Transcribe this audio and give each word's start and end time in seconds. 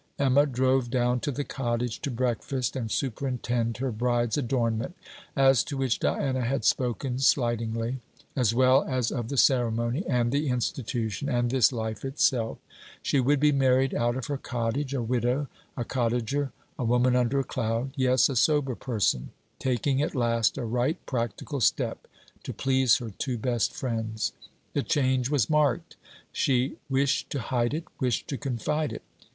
Emma 0.17 0.47
drove 0.47 0.89
down 0.89 1.19
to 1.19 1.29
the 1.29 1.43
cottage 1.43 1.99
to 1.99 2.09
breakfast 2.09 2.75
and 2.75 2.89
superintend 2.89 3.77
her 3.77 3.91
bride's 3.91 4.35
adornment, 4.35 4.95
as 5.35 5.63
to 5.63 5.77
which, 5.77 5.99
Diana 5.99 6.41
had 6.43 6.65
spoken 6.65 7.19
slightingly; 7.19 7.99
as 8.35 8.51
well 8.51 8.83
as 8.85 9.11
of 9.11 9.29
the 9.29 9.37
ceremony, 9.37 10.03
and 10.07 10.31
the 10.31 10.49
institution, 10.49 11.29
and 11.29 11.51
this 11.51 11.71
life 11.71 12.03
itself: 12.03 12.57
she 13.03 13.19
would 13.19 13.39
be 13.39 13.51
married 13.51 13.93
out 13.93 14.15
of 14.17 14.25
her 14.25 14.39
cottage, 14.39 14.91
a 14.95 15.03
widow, 15.03 15.47
a 15.77 15.85
cottager, 15.85 16.51
a 16.79 16.83
woman 16.83 17.15
under 17.15 17.37
a 17.39 17.43
cloud; 17.43 17.91
yes, 17.95 18.27
a 18.27 18.35
sober 18.35 18.73
person 18.73 19.29
taking 19.59 20.01
at 20.01 20.15
last 20.15 20.57
a 20.57 20.65
right 20.65 20.97
practical 21.05 21.61
step, 21.61 22.07
to 22.41 22.51
please 22.51 22.97
her 22.97 23.11
two 23.19 23.37
best 23.37 23.71
friends. 23.71 24.31
The 24.73 24.81
change 24.81 25.29
was 25.29 25.47
marked. 25.47 25.95
She 26.31 26.77
wished 26.89 27.29
to 27.29 27.39
hide 27.39 27.75
it, 27.75 27.83
wished 27.99 28.27
to 28.29 28.37
confide 28.39 28.91
it. 28.93 29.03